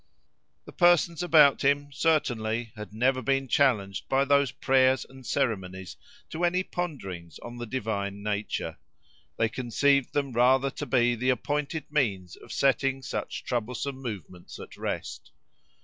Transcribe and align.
The 0.65 0.71
persons 0.71 1.21
about 1.21 1.61
him, 1.63 1.91
certainly, 1.91 2.71
had 2.75 2.91
never 2.91 3.21
been 3.21 3.47
challenged 3.47 4.09
by 4.09 4.25
those 4.25 4.49
prayers 4.51 5.05
and 5.07 5.23
ceremonies 5.23 5.95
to 6.31 6.43
any 6.43 6.63
ponderings 6.63 7.37
on 7.43 7.57
the 7.57 7.67
divine 7.67 8.23
nature: 8.23 8.79
they 9.37 9.47
conceived 9.47 10.13
them 10.13 10.33
rather 10.33 10.71
to 10.71 10.87
be 10.87 11.13
the 11.13 11.29
appointed 11.29 11.85
means 11.91 12.35
of 12.35 12.51
setting 12.51 13.03
such 13.03 13.43
troublesome 13.43 14.01
movements 14.01 14.57
at 14.57 14.75
rest. 14.75 15.29